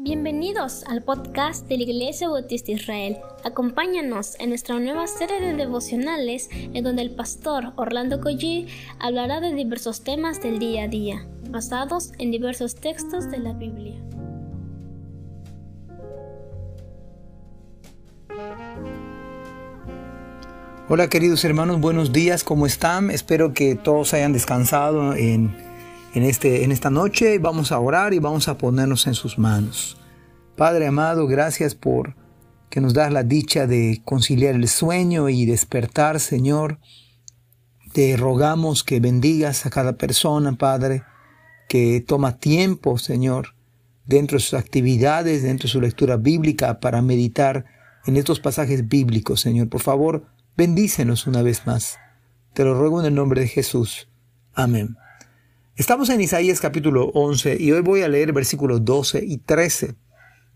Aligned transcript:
Bienvenidos 0.00 0.84
al 0.84 1.02
podcast 1.02 1.66
de 1.66 1.76
la 1.76 1.82
Iglesia 1.82 2.28
Bautista 2.28 2.70
Israel. 2.70 3.16
Acompáñanos 3.42 4.36
en 4.38 4.50
nuestra 4.50 4.78
nueva 4.78 5.08
serie 5.08 5.40
de 5.40 5.54
devocionales 5.54 6.48
en 6.52 6.84
donde 6.84 7.02
el 7.02 7.10
pastor 7.10 7.72
Orlando 7.74 8.20
Collie 8.20 8.68
hablará 9.00 9.40
de 9.40 9.52
diversos 9.54 10.04
temas 10.04 10.40
del 10.40 10.60
día 10.60 10.84
a 10.84 10.88
día, 10.88 11.26
basados 11.50 12.12
en 12.18 12.30
diversos 12.30 12.76
textos 12.76 13.28
de 13.28 13.38
la 13.38 13.54
Biblia. 13.54 14.00
Hola 20.88 21.08
queridos 21.08 21.44
hermanos, 21.44 21.80
buenos 21.80 22.12
días, 22.12 22.44
¿cómo 22.44 22.66
están? 22.66 23.10
Espero 23.10 23.52
que 23.52 23.74
todos 23.74 24.14
hayan 24.14 24.32
descansado 24.32 25.14
en 25.14 25.67
en, 26.14 26.22
este, 26.22 26.64
en 26.64 26.72
esta 26.72 26.90
noche 26.90 27.38
vamos 27.38 27.72
a 27.72 27.78
orar 27.78 28.14
y 28.14 28.18
vamos 28.18 28.48
a 28.48 28.58
ponernos 28.58 29.06
en 29.06 29.14
sus 29.14 29.38
manos. 29.38 29.96
Padre 30.56 30.86
amado, 30.86 31.26
gracias 31.26 31.74
por 31.74 32.16
que 32.70 32.80
nos 32.80 32.94
das 32.94 33.12
la 33.12 33.22
dicha 33.22 33.66
de 33.66 34.02
conciliar 34.04 34.54
el 34.54 34.68
sueño 34.68 35.28
y 35.28 35.46
despertar, 35.46 36.20
Señor. 36.20 36.78
Te 37.92 38.16
rogamos 38.16 38.84
que 38.84 39.00
bendigas 39.00 39.64
a 39.64 39.70
cada 39.70 39.94
persona, 39.94 40.52
Padre, 40.52 41.02
que 41.68 42.04
toma 42.06 42.38
tiempo, 42.38 42.98
Señor, 42.98 43.54
dentro 44.04 44.36
de 44.36 44.44
sus 44.44 44.54
actividades, 44.54 45.42
dentro 45.42 45.66
de 45.66 45.72
su 45.72 45.80
lectura 45.80 46.16
bíblica, 46.16 46.80
para 46.80 47.00
meditar 47.00 47.64
en 48.06 48.16
estos 48.16 48.40
pasajes 48.40 48.88
bíblicos, 48.88 49.40
Señor. 49.40 49.68
Por 49.68 49.80
favor, 49.80 50.26
bendícenos 50.56 51.26
una 51.26 51.42
vez 51.42 51.66
más. 51.66 51.98
Te 52.52 52.64
lo 52.64 52.74
ruego 52.74 53.00
en 53.00 53.06
el 53.06 53.14
nombre 53.14 53.40
de 53.40 53.48
Jesús. 53.48 54.08
Amén. 54.54 54.96
Estamos 55.78 56.08
en 56.08 56.20
Isaías 56.20 56.60
capítulo 56.60 57.12
11 57.14 57.56
y 57.60 57.70
hoy 57.70 57.82
voy 57.82 58.02
a 58.02 58.08
leer 58.08 58.32
versículos 58.32 58.84
12 58.84 59.24
y 59.24 59.38
13. 59.38 59.94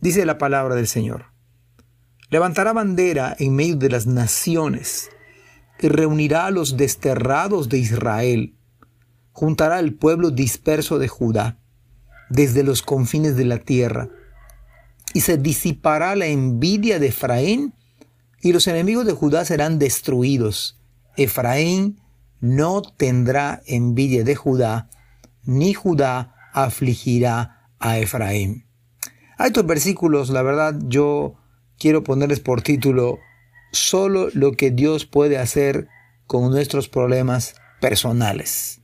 Dice 0.01 0.27
la 0.27 0.37
palabra 0.37 0.75
del 0.75 0.89
Señor. 0.89 1.27
Levantará 2.29 2.73
bandera 2.73 3.37
en 3.39 3.55
medio 3.55 3.77
de 3.77 3.89
las 3.89 4.09
naciones 4.09 5.11
y 5.79 5.87
reunirá 5.87 6.47
a 6.47 6.51
los 6.51 6.77
desterrados 6.77 7.69
de 7.69 7.79
Israel. 7.79 8.57
Juntará 9.31 9.77
al 9.77 9.95
pueblo 9.95 10.33
disperso 10.33 10.99
de 10.99 11.07
Judá 11.07 11.57
desde 12.29 12.65
los 12.65 12.83
confines 12.83 13.37
de 13.37 13.45
la 13.45 13.59
tierra. 13.59 14.09
Y 15.15 15.21
se 15.21 15.39
disipará 15.39 16.17
la 16.17 16.27
envidia 16.27 16.99
de 16.99 17.07
Efraín 17.07 17.75
y 18.41 18.53
los 18.53 18.67
enemigos 18.67 19.07
de 19.07 19.13
Judá 19.13 19.45
serán 19.45 19.79
destruidos. 19.79 20.81
Efraín 21.17 22.01
no 22.41 22.83
tendrá 22.83 23.63
envidia 23.67 24.25
de 24.25 24.35
Judá 24.35 24.89
ni 25.45 25.75
Judá 25.75 26.35
afligirá 26.53 27.69
a 27.79 27.99
Efraín. 27.99 28.67
A 29.39 29.47
estos 29.47 29.67
versículos, 29.67 30.31
la 30.31 30.43
verdad, 30.43 30.79
yo 30.87 31.35
quiero 31.79 32.05
ponerles 32.05 32.41
por 32.41 32.63
título 32.63 33.19
solo 33.73 34.29
lo 34.35 34.53
que 34.53 34.71
Dios 34.71 35.07
puede 35.07 35.39
hacer 35.39 35.89
con 36.27 36.51
nuestros 36.51 36.89
problemas 36.89 37.55
personales. 37.81 38.81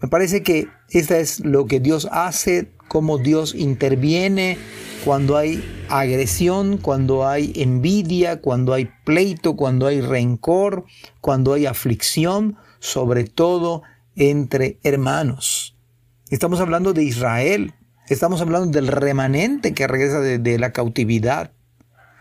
Me 0.00 0.08
parece 0.08 0.42
que 0.42 0.68
esta 0.88 1.18
es 1.18 1.40
lo 1.40 1.66
que 1.66 1.78
Dios 1.78 2.08
hace, 2.10 2.72
cómo 2.88 3.18
Dios 3.18 3.54
interviene 3.54 4.58
cuando 5.04 5.36
hay 5.36 5.62
agresión, 5.88 6.78
cuando 6.78 7.28
hay 7.28 7.52
envidia, 7.54 8.40
cuando 8.40 8.72
hay 8.72 8.90
pleito, 9.04 9.56
cuando 9.56 9.86
hay 9.86 10.00
rencor, 10.00 10.84
cuando 11.20 11.52
hay 11.52 11.66
aflicción, 11.66 12.56
sobre 12.80 13.24
todo 13.24 13.82
entre 14.16 14.78
hermanos. 14.82 15.59
Estamos 16.30 16.60
hablando 16.60 16.92
de 16.92 17.02
Israel, 17.02 17.74
estamos 18.08 18.40
hablando 18.40 18.70
del 18.70 18.86
remanente 18.86 19.74
que 19.74 19.88
regresa 19.88 20.20
de, 20.20 20.58
la 20.60 20.70
cautividad. 20.70 21.50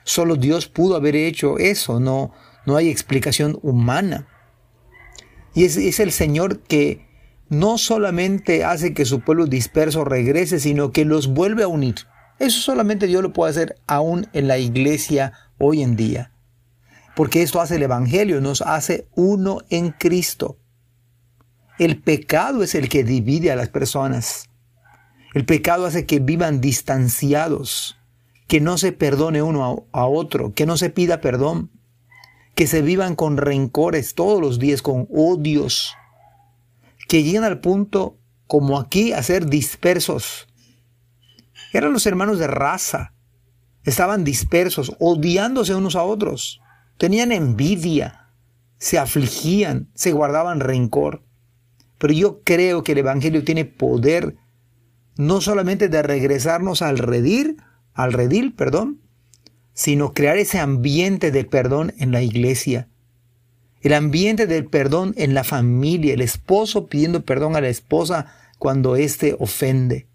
Solo 0.03 0.35
Dios 0.35 0.67
pudo 0.67 0.95
haber 0.95 1.15
hecho 1.15 1.59
eso, 1.59 1.99
no, 1.99 2.31
no 2.65 2.75
hay 2.75 2.89
explicación 2.89 3.59
humana. 3.61 4.27
Y 5.53 5.65
es, 5.65 5.77
es 5.77 5.99
el 5.99 6.11
Señor 6.11 6.61
que 6.61 7.07
no 7.49 7.77
solamente 7.77 8.63
hace 8.63 8.95
que 8.95 9.05
su 9.05 9.19
pueblo 9.19 9.45
disperso 9.45 10.03
regrese, 10.03 10.59
sino 10.59 10.91
que 10.91 11.05
los 11.05 11.27
vuelve 11.27 11.61
a 11.61 11.67
unir. 11.67 11.95
Eso 12.39 12.61
solamente 12.61 13.05
Dios 13.05 13.21
lo 13.21 13.31
puede 13.31 13.51
hacer 13.51 13.75
aún 13.85 14.25
en 14.33 14.47
la 14.47 14.57
iglesia 14.57 15.33
hoy 15.59 15.83
en 15.83 15.95
día. 15.95 16.33
Porque 17.15 17.43
esto 17.43 17.61
hace 17.61 17.75
el 17.75 17.83
Evangelio, 17.83 18.41
nos 18.41 18.63
hace 18.63 19.07
uno 19.13 19.59
en 19.69 19.91
Cristo. 19.91 20.57
El 21.79 22.01
pecado 22.01 22.61
es 22.61 22.75
el 22.75 22.89
que 22.89 23.05
divide 23.05 23.53
a 23.53 23.55
las 23.55 23.69
personas. 23.69 24.49
El 25.33 25.45
pecado 25.45 25.85
hace 25.85 26.05
que 26.05 26.19
vivan 26.19 26.59
distanciados, 26.59 27.97
que 28.47 28.59
no 28.59 28.77
se 28.77 28.91
perdone 28.91 29.41
uno 29.41 29.87
a, 29.93 30.05
otro, 30.05 30.53
que 30.53 30.65
no 30.65 30.75
se 30.75 30.89
pida 30.89 31.21
perdón, 31.21 31.71
que 32.53 32.67
se 32.67 32.81
vivan 32.81 33.15
con 33.15 33.37
rencores 33.37 34.13
todos 34.13 34.41
los 34.41 34.59
días, 34.59 34.81
con 34.81 35.07
odios, 35.09 35.95
que 37.07 37.23
lleguen 37.23 37.45
al 37.45 37.61
punto, 37.61 38.17
como 38.45 38.77
aquí, 38.77 39.13
a 39.13 39.23
ser 39.23 39.45
dispersos. 39.45 40.49
Eran 41.71 41.93
los 41.93 42.05
hermanos 42.05 42.39
de 42.39 42.47
raza, 42.47 43.13
estaban 43.85 44.25
dispersos, 44.25 44.97
odiándose 44.99 45.75
unos 45.75 45.95
a 45.95 46.03
otros, 46.03 46.59
tenían 46.97 47.31
envidia, 47.31 48.27
se 48.79 48.99
afligían, 48.99 49.89
se 49.93 50.11
guardaban 50.11 50.59
rencor. 50.59 51.23
Pero 51.99 52.13
yo 52.13 52.41
creo 52.43 52.83
que 52.83 52.93
el 52.93 52.97
Evangelio 52.99 53.43
tiene 53.43 53.65
poder 53.65 54.35
no 55.17 55.41
solamente 55.41 55.89
de 55.89 56.01
regresarnos 56.01 56.81
al 56.81 56.97
redil, 56.97 57.57
al 57.93 58.13
redil, 58.13 58.53
perdón, 58.55 59.01
sino 59.73 60.13
crear 60.13 60.37
ese 60.37 60.59
ambiente 60.59 61.31
de 61.31 61.43
perdón 61.43 61.93
en 61.97 62.11
la 62.11 62.21
iglesia. 62.21 62.87
El 63.81 63.93
ambiente 63.93 64.47
del 64.47 64.65
perdón 64.65 65.13
en 65.17 65.33
la 65.33 65.43
familia, 65.43 66.13
el 66.13 66.21
esposo 66.21 66.87
pidiendo 66.87 67.23
perdón 67.23 67.55
a 67.55 67.61
la 67.61 67.69
esposa 67.69 68.27
cuando 68.57 68.95
éste 68.95 69.35
ofende 69.39 70.07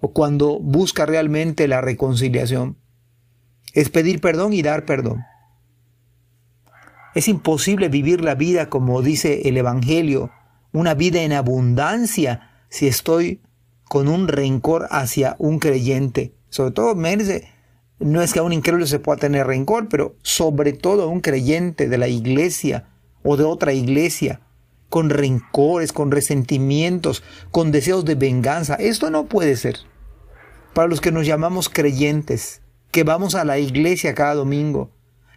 o 0.00 0.12
cuando 0.12 0.58
busca 0.58 1.06
realmente 1.06 1.66
la 1.66 1.80
reconciliación. 1.80 2.76
Es 3.72 3.88
pedir 3.90 4.20
perdón 4.20 4.52
y 4.52 4.62
dar 4.62 4.84
perdón. 4.84 5.24
Es 7.14 7.28
imposible 7.28 7.88
vivir 7.88 8.22
la 8.22 8.34
vida 8.34 8.68
como 8.68 9.02
dice 9.02 9.48
el 9.48 9.56
Evangelio, 9.56 10.30
una 10.72 10.94
vida 10.94 11.22
en 11.22 11.32
abundancia 11.32 12.50
si 12.68 12.86
estoy 12.86 13.40
con 13.84 14.08
un 14.08 14.28
rencor 14.28 14.86
hacia 14.90 15.36
un 15.38 15.58
creyente. 15.58 16.34
Sobre 16.50 16.72
todo, 16.72 16.94
no 16.94 18.22
es 18.22 18.32
que 18.32 18.38
a 18.38 18.42
un 18.42 18.52
incrédulo 18.52 18.86
se 18.86 18.98
pueda 18.98 19.18
tener 19.18 19.46
rencor, 19.46 19.88
pero 19.88 20.16
sobre 20.22 20.72
todo 20.72 21.02
a 21.02 21.06
un 21.06 21.20
creyente 21.20 21.88
de 21.88 21.98
la 21.98 22.08
iglesia 22.08 22.88
o 23.22 23.36
de 23.36 23.44
otra 23.44 23.72
iglesia, 23.72 24.40
con 24.88 25.10
rencores, 25.10 25.92
con 25.92 26.10
resentimientos, 26.10 27.22
con 27.50 27.72
deseos 27.72 28.04
de 28.04 28.14
venganza. 28.14 28.74
Esto 28.74 29.10
no 29.10 29.26
puede 29.26 29.56
ser. 29.56 29.78
Para 30.74 30.88
los 30.88 31.00
que 31.00 31.12
nos 31.12 31.26
llamamos 31.26 31.68
creyentes, 31.68 32.62
que 32.90 33.04
vamos 33.04 33.34
a 33.34 33.44
la 33.44 33.58
iglesia 33.58 34.14
cada 34.14 34.34
domingo, 34.34 34.90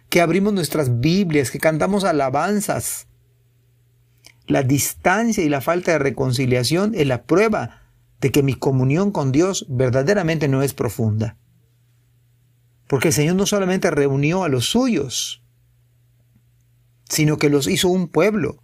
que 0.08 0.20
abrimos 0.20 0.52
nuestras 0.52 1.00
Biblias, 1.00 1.50
que 1.50 1.58
cantamos 1.58 2.04
alabanzas, 2.04 3.08
la 4.52 4.62
distancia 4.62 5.42
y 5.42 5.48
la 5.48 5.60
falta 5.60 5.92
de 5.92 5.98
reconciliación 5.98 6.94
es 6.94 7.06
la 7.06 7.24
prueba 7.24 7.80
de 8.20 8.30
que 8.30 8.42
mi 8.42 8.54
comunión 8.54 9.10
con 9.10 9.32
Dios 9.32 9.66
verdaderamente 9.68 10.46
no 10.46 10.62
es 10.62 10.74
profunda. 10.74 11.36
Porque 12.86 13.08
el 13.08 13.14
Señor 13.14 13.36
no 13.36 13.46
solamente 13.46 13.90
reunió 13.90 14.44
a 14.44 14.48
los 14.48 14.66
suyos, 14.66 15.42
sino 17.08 17.38
que 17.38 17.48
los 17.48 17.66
hizo 17.66 17.88
un 17.88 18.08
pueblo, 18.08 18.62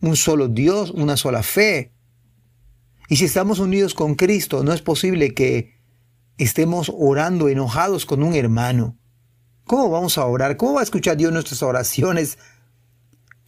un 0.00 0.16
solo 0.16 0.48
Dios, 0.48 0.90
una 0.90 1.16
sola 1.16 1.42
fe. 1.42 1.92
Y 3.08 3.16
si 3.16 3.24
estamos 3.24 3.58
unidos 3.58 3.94
con 3.94 4.14
Cristo, 4.14 4.62
no 4.62 4.72
es 4.72 4.82
posible 4.82 5.34
que 5.34 5.74
estemos 6.36 6.92
orando 6.94 7.48
enojados 7.48 8.04
con 8.04 8.22
un 8.22 8.34
hermano. 8.34 8.98
¿Cómo 9.64 9.90
vamos 9.90 10.18
a 10.18 10.26
orar? 10.26 10.56
¿Cómo 10.56 10.74
va 10.74 10.80
a 10.80 10.84
escuchar 10.84 11.16
Dios 11.16 11.32
nuestras 11.32 11.62
oraciones 11.62 12.38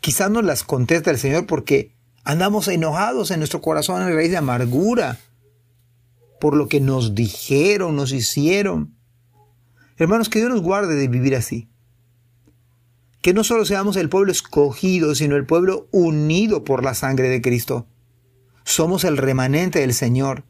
Quizás 0.05 0.31
nos 0.31 0.45
las 0.45 0.65
contesta 0.65 1.11
el 1.11 1.17
Señor 1.17 1.47
porque 1.47 1.97
andamos 2.25 2.69
enojados 2.69 3.31
en 3.31 3.39
nuestro 3.39 3.63
corazón 3.63 4.03
en 4.03 4.15
raíz 4.15 4.31
de 4.31 4.37
amargura 4.37 5.19
por 6.39 6.55
lo 6.55 6.69
que 6.69 6.79
nos 6.79 7.15
dijeron, 7.15 7.97
nos 7.97 8.13
hicieron. 8.13 8.95
Hermanos, 9.97 10.29
que 10.29 10.41
Dios 10.41 10.51
nos 10.51 10.61
guarde 10.61 10.95
de 10.95 11.09
vivir 11.09 11.35
así. 11.35 11.71
Que 13.23 13.33
no 13.33 13.45
solo 13.45 13.65
seamos 13.65 13.97
el 13.97 14.11
pueblo 14.11 14.31
escogido, 14.31 15.15
sino 15.15 15.37
el 15.37 15.47
pueblo 15.47 15.89
unido 15.91 16.65
por 16.65 16.85
la 16.85 16.93
sangre 16.93 17.31
de 17.31 17.41
Cristo. 17.41 17.87
Somos 18.63 19.05
el 19.05 19.17
remanente 19.17 19.79
del 19.79 19.95
Señor, 19.95 20.45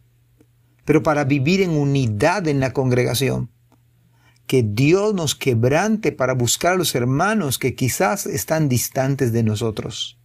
pero 0.84 1.04
para 1.04 1.22
vivir 1.22 1.62
en 1.62 1.70
unidad 1.70 2.48
en 2.48 2.58
la 2.58 2.72
congregación 2.72 3.53
que 4.46 4.62
Dios 4.62 5.14
nos 5.14 5.35
quebrante 5.35 6.12
para 6.12 6.35
buscar 6.35 6.73
a 6.73 6.76
los 6.76 6.94
hermanos 6.94 7.58
que 7.58 7.75
quizás 7.75 8.26
están 8.26 8.69
distantes 8.69 9.32
de 9.32 9.43
nosotros. 9.43 10.19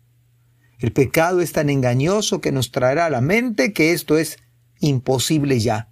El 0.79 0.91
pecado 0.91 1.41
es 1.41 1.51
tan 1.51 1.69
engañoso 1.69 2.41
que 2.41 2.51
nos 2.51 2.71
traerá 2.71 3.05
a 3.05 3.09
la 3.09 3.21
mente 3.21 3.73
que 3.73 3.91
esto 3.91 4.17
es 4.17 4.37
imposible 4.79 5.59
ya. 5.59 5.91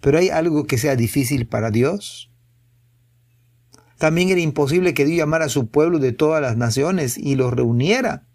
Pero 0.00 0.18
hay 0.18 0.28
algo 0.28 0.66
que 0.66 0.78
sea 0.78 0.96
difícil 0.96 1.46
para 1.46 1.70
Dios. 1.70 2.30
También 3.98 4.28
era 4.28 4.40
imposible 4.40 4.94
que 4.94 5.04
Dios 5.04 5.18
llamara 5.18 5.46
a 5.46 5.48
su 5.48 5.68
pueblo 5.68 5.98
de 5.98 6.12
todas 6.12 6.42
las 6.42 6.56
naciones 6.56 7.16
y 7.16 7.36
los 7.36 7.52
reuniera, 7.52 8.26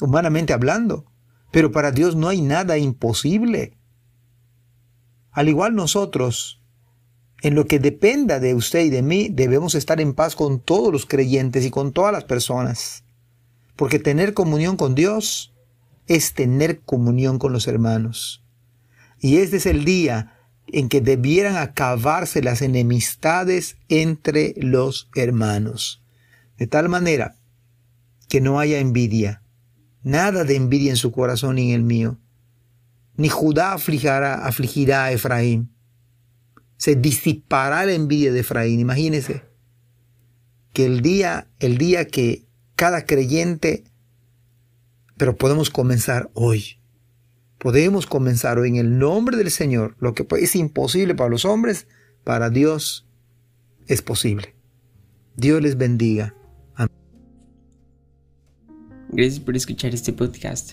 humanamente 0.00 0.52
hablando. 0.52 1.06
Pero 1.50 1.72
para 1.72 1.90
Dios 1.90 2.16
no 2.16 2.28
hay 2.28 2.42
nada 2.42 2.78
imposible. 2.78 3.78
Al 5.30 5.48
igual 5.48 5.74
nosotros, 5.74 6.57
en 7.42 7.54
lo 7.54 7.66
que 7.66 7.78
dependa 7.78 8.40
de 8.40 8.54
usted 8.54 8.84
y 8.84 8.90
de 8.90 9.02
mí, 9.02 9.28
debemos 9.30 9.74
estar 9.74 10.00
en 10.00 10.14
paz 10.14 10.34
con 10.34 10.60
todos 10.60 10.92
los 10.92 11.06
creyentes 11.06 11.64
y 11.64 11.70
con 11.70 11.92
todas 11.92 12.12
las 12.12 12.24
personas. 12.24 13.04
Porque 13.76 13.98
tener 13.98 14.34
comunión 14.34 14.76
con 14.76 14.94
Dios 14.94 15.54
es 16.08 16.34
tener 16.34 16.80
comunión 16.80 17.38
con 17.38 17.52
los 17.52 17.68
hermanos. 17.68 18.42
Y 19.20 19.38
este 19.38 19.58
es 19.58 19.66
el 19.66 19.84
día 19.84 20.34
en 20.66 20.88
que 20.88 21.00
debieran 21.00 21.56
acabarse 21.56 22.42
las 22.42 22.60
enemistades 22.60 23.76
entre 23.88 24.54
los 24.56 25.08
hermanos. 25.14 26.02
De 26.56 26.66
tal 26.66 26.88
manera 26.88 27.36
que 28.28 28.40
no 28.40 28.58
haya 28.58 28.78
envidia, 28.78 29.42
nada 30.02 30.44
de 30.44 30.56
envidia 30.56 30.90
en 30.90 30.96
su 30.96 31.12
corazón 31.12 31.54
ni 31.54 31.70
en 31.70 31.76
el 31.76 31.82
mío. 31.84 32.18
Ni 33.16 33.28
Judá 33.28 33.72
afligirá, 33.72 34.46
afligirá 34.46 35.04
a 35.04 35.12
Efraín. 35.12 35.70
Se 36.78 36.96
disipará 36.96 37.84
la 37.84 37.92
envidia 37.92 38.32
de 38.32 38.40
Efraín. 38.40 38.80
Imagínense 38.80 39.42
que 40.72 40.86
el 40.86 41.02
día, 41.02 41.48
el 41.60 41.76
día 41.76 42.06
que 42.06 42.46
cada 42.76 43.04
creyente, 43.04 43.84
pero 45.18 45.36
podemos 45.36 45.68
comenzar 45.68 46.30
hoy 46.32 46.78
podemos 47.58 48.06
comenzar 48.06 48.58
hoy 48.58 48.68
en 48.68 48.76
el 48.76 48.98
nombre 48.98 49.36
del 49.36 49.50
Señor. 49.50 49.96
Lo 50.00 50.14
que 50.14 50.26
es 50.40 50.56
imposible 50.56 51.14
para 51.14 51.30
los 51.30 51.44
hombres, 51.44 51.86
para 52.24 52.50
Dios 52.50 53.06
es 53.86 54.02
posible. 54.02 54.54
Dios 55.36 55.60
les 55.60 55.76
bendiga. 55.76 56.34
Amén. 56.74 56.92
Gracias 59.10 59.40
por 59.40 59.56
escuchar 59.56 59.94
este 59.94 60.12
podcast. 60.12 60.72